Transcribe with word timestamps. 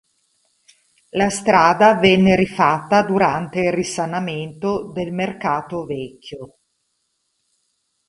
La 1.11 1.29
strada 1.29 1.93
venne 1.93 2.35
rifatta 2.35 3.03
durante 3.03 3.59
il 3.59 3.71
"Risanamento" 3.71 4.91
del 4.91 5.13
Mercato 5.13 5.85
Vecchio. 5.85 6.57